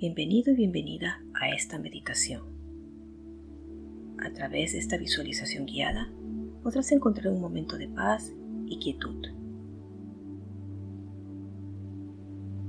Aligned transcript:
Bienvenido 0.00 0.50
y 0.50 0.56
bienvenida 0.56 1.22
a 1.34 1.50
esta 1.50 1.78
meditación. 1.78 2.40
A 4.18 4.32
través 4.32 4.72
de 4.72 4.78
esta 4.78 4.96
visualización 4.96 5.66
guiada 5.66 6.10
podrás 6.62 6.90
encontrar 6.92 7.28
un 7.28 7.38
momento 7.38 7.76
de 7.76 7.86
paz 7.86 8.32
y 8.64 8.78
quietud. 8.78 9.26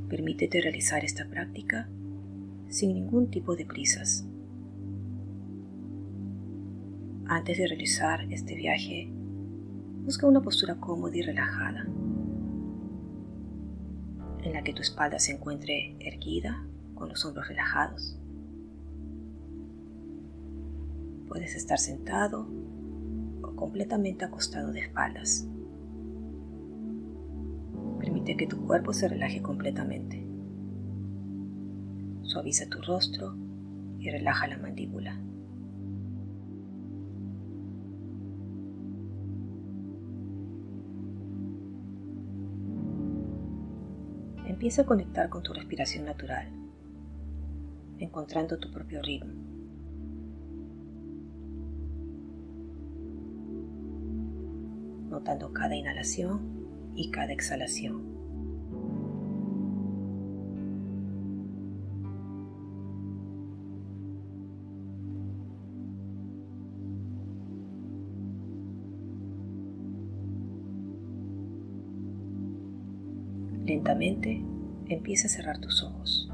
Permítete 0.09 0.59
realizar 0.59 1.05
esta 1.05 1.25
práctica 1.29 1.87
sin 2.67 2.95
ningún 2.95 3.31
tipo 3.31 3.55
de 3.55 3.65
prisas. 3.65 4.27
Antes 7.27 7.59
de 7.59 7.67
realizar 7.67 8.29
este 8.29 8.55
viaje, 8.55 9.09
busca 10.03 10.27
una 10.27 10.41
postura 10.41 10.75
cómoda 10.81 11.15
y 11.15 11.21
relajada, 11.21 11.87
en 14.43 14.51
la 14.51 14.61
que 14.65 14.73
tu 14.73 14.81
espalda 14.81 15.17
se 15.17 15.31
encuentre 15.31 15.95
erguida 16.01 16.67
con 17.01 17.09
los 17.09 17.25
hombros 17.25 17.47
relajados. 17.47 18.15
Puedes 21.27 21.55
estar 21.55 21.79
sentado 21.79 22.47
o 23.41 23.55
completamente 23.55 24.23
acostado 24.23 24.71
de 24.71 24.81
espaldas. 24.81 25.47
Permite 27.97 28.37
que 28.37 28.45
tu 28.45 28.67
cuerpo 28.67 28.93
se 28.93 29.07
relaje 29.07 29.41
completamente. 29.41 30.23
Suaviza 32.21 32.69
tu 32.69 32.79
rostro 32.83 33.35
y 33.97 34.11
relaja 34.11 34.45
la 34.45 34.59
mandíbula. 34.59 35.19
Empieza 44.45 44.83
a 44.83 44.85
conectar 44.85 45.29
con 45.29 45.41
tu 45.41 45.51
respiración 45.53 46.05
natural 46.05 46.61
encontrando 48.01 48.57
tu 48.57 48.71
propio 48.71 49.01
ritmo. 49.01 49.31
Notando 55.09 55.53
cada 55.53 55.75
inhalación 55.75 56.41
y 56.95 57.11
cada 57.11 57.31
exhalación. 57.33 58.09
Lentamente 73.63 74.43
empieza 74.87 75.27
a 75.27 75.29
cerrar 75.29 75.59
tus 75.59 75.83
ojos. 75.83 76.30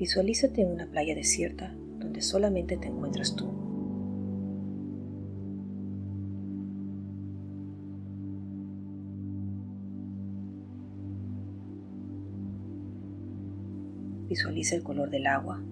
Visualízate 0.00 0.62
en 0.62 0.72
una 0.72 0.86
playa 0.86 1.14
desierta 1.14 1.74
donde 1.98 2.22
solamente 2.22 2.78
te 2.78 2.88
encuentras 2.88 3.36
tú. 3.36 3.52
Visualiza 14.26 14.74
el 14.76 14.82
color 14.82 15.10
del 15.10 15.26
agua. 15.26 15.62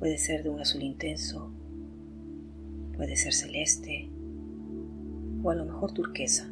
Puede 0.00 0.18
ser 0.18 0.42
de 0.42 0.50
un 0.50 0.58
azul 0.58 0.82
intenso, 0.82 1.52
puede 2.96 3.14
ser 3.14 3.32
celeste, 3.32 4.11
o 5.42 5.50
a 5.50 5.54
lo 5.54 5.64
mejor 5.64 5.92
turquesa. 5.92 6.48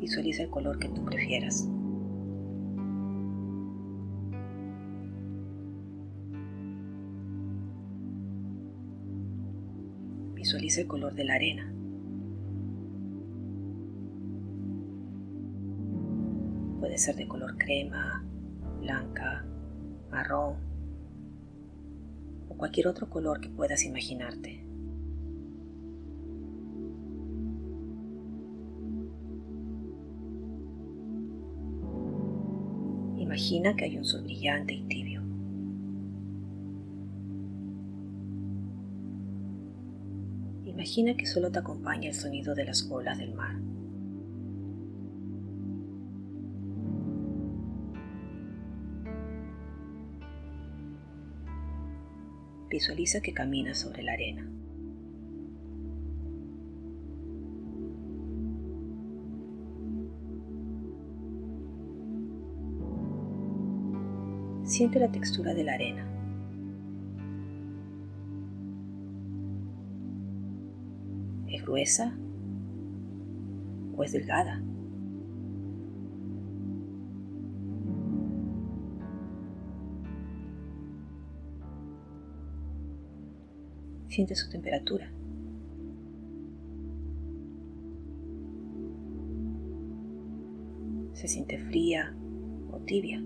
Visualiza 0.00 0.44
el 0.44 0.50
color 0.50 0.78
que 0.78 0.88
tú 0.88 1.04
prefieras. 1.04 1.68
Visualiza 10.34 10.80
el 10.80 10.86
color 10.86 11.14
de 11.14 11.24
la 11.24 11.34
arena. 11.34 11.74
Puede 16.80 16.96
ser 16.96 17.16
de 17.16 17.26
color 17.26 17.58
crema, 17.58 18.24
blanca, 18.80 19.44
marrón 20.10 20.56
o 22.48 22.56
cualquier 22.56 22.86
otro 22.86 23.10
color 23.10 23.40
que 23.40 23.50
puedas 23.50 23.84
imaginarte. 23.84 24.67
Imagina 33.48 33.74
que 33.76 33.86
hay 33.86 33.96
un 33.96 34.04
sol 34.04 34.24
brillante 34.24 34.74
y 34.74 34.82
tibio. 34.82 35.22
Imagina 40.66 41.16
que 41.16 41.24
solo 41.24 41.50
te 41.50 41.58
acompaña 41.58 42.10
el 42.10 42.14
sonido 42.14 42.54
de 42.54 42.66
las 42.66 42.86
olas 42.90 43.16
del 43.16 43.32
mar. 43.32 43.56
Visualiza 52.68 53.22
que 53.22 53.32
caminas 53.32 53.78
sobre 53.78 54.02
la 54.02 54.12
arena. 54.12 54.46
Siente 64.68 65.00
la 65.00 65.10
textura 65.10 65.54
de 65.54 65.64
la 65.64 65.72
arena. 65.72 66.06
¿Es 71.48 71.62
gruesa 71.62 72.14
o 73.96 74.04
es 74.04 74.12
delgada? 74.12 74.62
Siente 84.08 84.34
su 84.34 84.50
temperatura. 84.50 85.10
Se 91.14 91.26
siente 91.26 91.56
fría 91.56 92.14
o 92.70 92.78
tibia. 92.80 93.22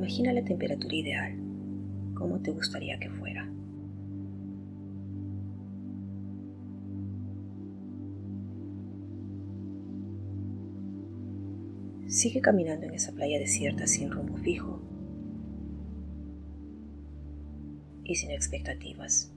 Imagina 0.00 0.32
la 0.32 0.42
temperatura 0.42 0.94
ideal, 0.94 1.34
cómo 2.14 2.40
te 2.40 2.52
gustaría 2.52 2.98
que 2.98 3.10
fuera. 3.10 3.46
Sigue 12.06 12.40
caminando 12.40 12.86
en 12.86 12.94
esa 12.94 13.12
playa 13.12 13.38
desierta 13.38 13.86
sin 13.86 14.10
rumbo 14.10 14.38
fijo 14.38 14.80
y 18.02 18.14
sin 18.14 18.30
expectativas. 18.30 19.30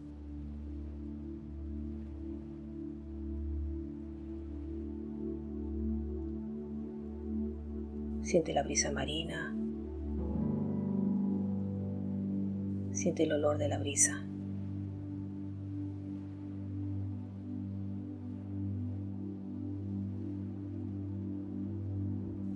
Siente 8.21 8.53
la 8.53 8.63
brisa 8.63 8.93
marina 8.93 9.53
Siente 13.03 13.23
el 13.23 13.33
olor 13.33 13.57
de 13.57 13.67
la 13.67 13.79
brisa. 13.79 14.25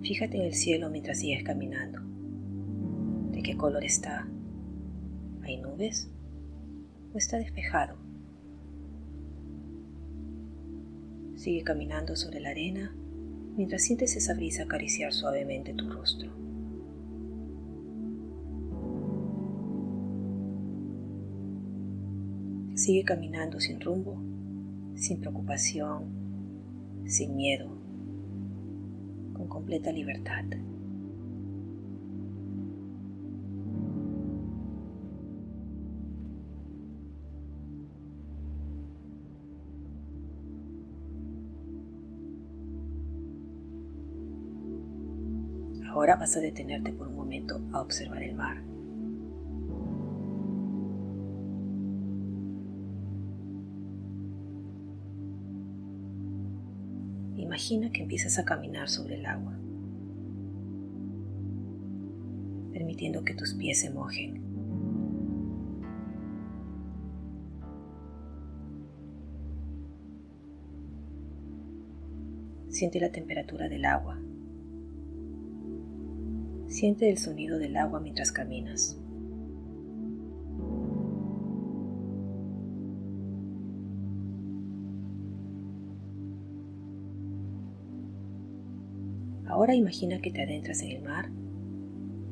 Fíjate 0.04 0.38
en 0.38 0.44
el 0.44 0.54
cielo 0.54 0.90
mientras 0.90 1.20
sigues 1.20 1.44
caminando. 1.44 2.00
¿De 3.34 3.44
qué 3.44 3.58
color 3.58 3.84
está? 3.84 4.26
¿Hay 5.42 5.58
nubes? 5.58 6.10
¿O 7.14 7.18
está 7.18 7.40
despejado? 7.40 7.98
Sigue 11.36 11.64
caminando 11.64 12.16
sobre 12.16 12.40
la 12.40 12.52
arena 12.52 12.96
mientras 13.58 13.82
sientes 13.82 14.16
esa 14.16 14.34
brisa 14.34 14.64
acariciar 14.64 15.12
suavemente 15.12 15.74
tu 15.74 15.90
rostro. 15.90 16.47
Sigue 22.78 23.04
caminando 23.04 23.60
sin 23.60 23.82
rumbo, 23.82 24.22
sin 24.94 25.20
preocupación, 25.20 26.04
sin 27.08 27.36
miedo, 27.36 27.76
con 29.34 29.48
completa 29.48 29.92
libertad. 29.92 30.46
Ahora 45.90 46.16
vas 46.16 46.38
a 46.38 46.42
detenerte 46.42 46.94
por 46.94 47.08
un 47.08 47.16
momento 47.16 47.60
a 47.74 47.82
observar 47.82 48.22
el 48.22 48.36
mar. 48.36 48.77
Imagina 57.70 57.92
que 57.92 58.02
empiezas 58.02 58.40
a 58.40 58.46
caminar 58.46 58.88
sobre 58.88 59.16
el 59.16 59.26
agua, 59.26 59.52
permitiendo 62.72 63.26
que 63.26 63.34
tus 63.34 63.56
pies 63.56 63.82
se 63.82 63.90
mojen. 63.90 64.42
Siente 72.70 73.02
la 73.02 73.12
temperatura 73.12 73.68
del 73.68 73.84
agua 73.84 74.18
Siente 76.68 77.10
el 77.10 77.18
sonido 77.18 77.60
del 77.60 77.76
agua 77.76 78.00
mientras 78.00 78.32
caminas. 78.32 78.98
Ahora 89.58 89.74
imagina 89.74 90.22
que 90.22 90.30
te 90.30 90.44
adentras 90.44 90.84
en 90.84 90.92
el 90.92 91.02
mar 91.02 91.32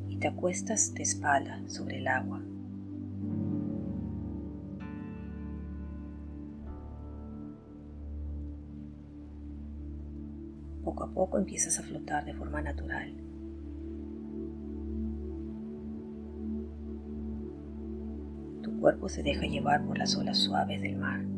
y 0.08 0.16
te 0.18 0.28
acuestas 0.28 0.94
de 0.94 1.02
espalda 1.02 1.60
sobre 1.66 1.98
el 1.98 2.06
agua. 2.06 2.40
Poco 10.84 11.02
a 11.02 11.10
poco 11.10 11.38
empiezas 11.38 11.80
a 11.80 11.82
flotar 11.82 12.24
de 12.26 12.34
forma 12.34 12.62
natural. 12.62 13.12
cuerpo 18.78 19.08
se 19.08 19.24
deja 19.24 19.46
llevar 19.46 19.84
por 19.84 19.98
las 19.98 20.14
olas 20.16 20.38
suaves 20.38 20.80
del 20.80 20.96
mar. 20.96 21.35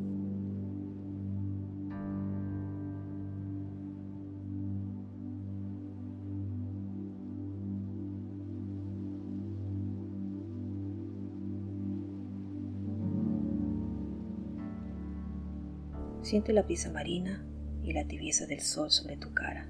Siente 16.29 16.53
la 16.53 16.61
brisa 16.61 16.91
marina 16.91 17.43
y 17.83 17.95
la 17.95 18.07
tibieza 18.07 18.45
del 18.45 18.61
sol 18.61 18.91
sobre 18.91 19.17
tu 19.17 19.33
cara. 19.33 19.67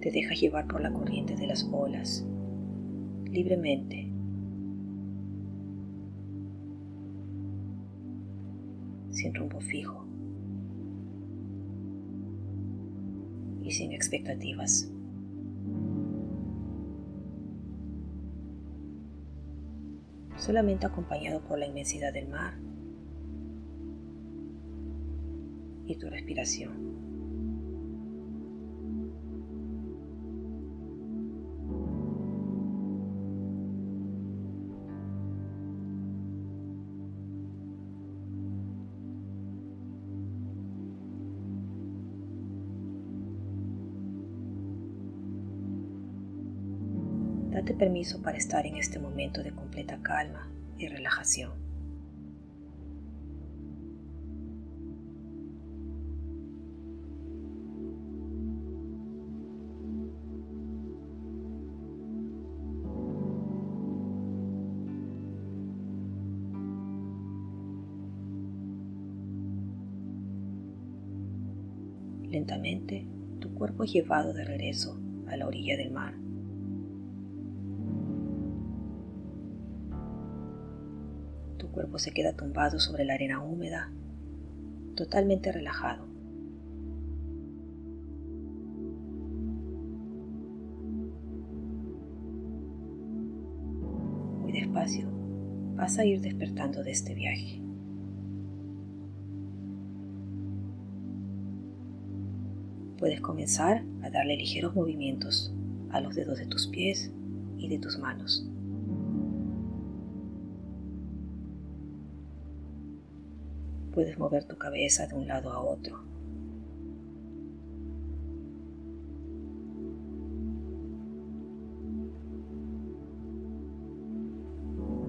te 0.00 0.10
dejas 0.10 0.40
llevar 0.40 0.66
por 0.66 0.80
la 0.80 0.92
corriente 0.92 1.36
de 1.36 1.46
las 1.46 1.62
olas, 1.70 2.26
libremente. 3.26 4.08
sin 9.12 9.34
rumbo 9.34 9.60
fijo 9.60 10.04
y 13.62 13.70
sin 13.70 13.92
expectativas. 13.92 14.90
Solamente 20.40 20.86
acompañado 20.86 21.40
por 21.40 21.58
la 21.58 21.66
inmensidad 21.66 22.12
del 22.12 22.28
mar 22.28 22.54
y 25.86 25.96
tu 25.96 26.08
respiración. 26.08 26.89
Date 47.60 47.74
permiso 47.74 48.22
para 48.22 48.38
estar 48.38 48.64
en 48.64 48.78
este 48.78 48.98
momento 48.98 49.42
de 49.42 49.52
completa 49.52 49.98
calma 50.00 50.50
y 50.78 50.88
relajación. 50.88 51.52
Lentamente, 72.22 73.06
tu 73.38 73.52
cuerpo 73.52 73.84
es 73.84 73.92
llevado 73.92 74.32
de 74.32 74.46
regreso 74.46 74.98
a 75.26 75.36
la 75.36 75.46
orilla 75.46 75.76
del 75.76 75.90
mar. 75.90 76.19
Cuerpo 81.68 81.98
se 81.98 82.12
queda 82.12 82.32
tumbado 82.32 82.80
sobre 82.80 83.04
la 83.04 83.14
arena 83.14 83.42
húmeda, 83.42 83.90
totalmente 84.96 85.52
relajado. 85.52 86.06
Muy 94.40 94.52
despacio 94.52 95.08
vas 95.80 95.98
a 95.98 96.04
ir 96.04 96.20
despertando 96.20 96.82
de 96.82 96.90
este 96.90 97.14
viaje. 97.14 97.62
Puedes 102.98 103.22
comenzar 103.22 103.82
a 104.02 104.10
darle 104.10 104.36
ligeros 104.36 104.74
movimientos 104.74 105.54
a 105.90 106.02
los 106.02 106.14
dedos 106.14 106.38
de 106.38 106.46
tus 106.46 106.66
pies 106.66 107.10
y 107.56 107.68
de 107.68 107.78
tus 107.78 107.98
manos. 107.98 108.49
Puedes 114.00 114.18
mover 114.18 114.44
tu 114.44 114.56
cabeza 114.56 115.06
de 115.06 115.14
un 115.14 115.26
lado 115.26 115.52
a 115.52 115.60
otro. 115.60 116.02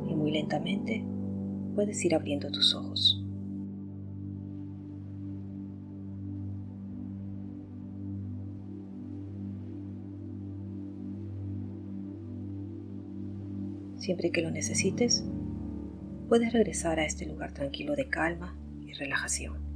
Y 0.09 0.13
muy 0.13 0.31
lentamente 0.31 1.05
puedes 1.73 2.03
ir 2.03 2.15
abriendo 2.15 2.51
tus 2.51 2.75
ojos. 2.75 3.23
Siempre 13.95 14.31
que 14.31 14.41
lo 14.41 14.51
necesites, 14.51 15.23
puedes 16.27 16.51
regresar 16.51 16.99
a 16.99 17.05
este 17.05 17.25
lugar 17.25 17.53
tranquilo 17.53 17.95
de 17.95 18.09
calma 18.09 18.57
relajación. 18.93 19.71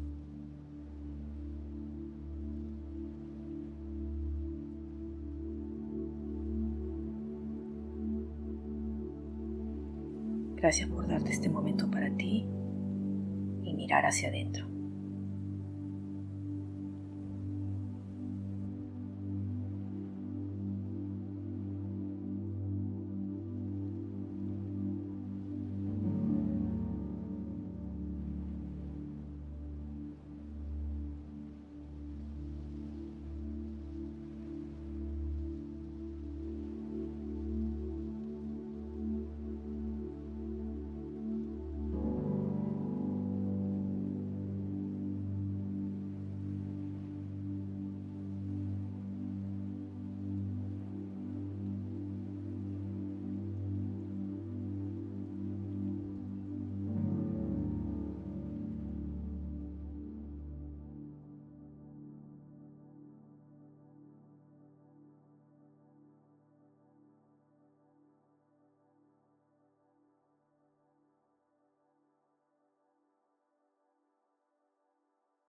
Gracias 10.55 10.89
por 10.89 11.07
darte 11.07 11.31
este 11.31 11.47
momento 11.47 11.91
para 11.91 12.09
ti 12.17 12.47
y 13.61 13.73
mirar 13.75 14.05
hacia 14.05 14.29
adentro. 14.29 14.74